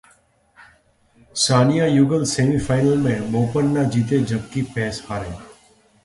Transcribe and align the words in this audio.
सानिया 1.35 1.85
युगल 1.85 2.23
सेमीफाइनल 2.31 2.97
में, 2.97 3.31
बोपन्ना 3.31 3.83
जीते 3.95 4.19
जबकि 4.31 4.61
पेस 4.75 5.03
हारे 5.09 5.29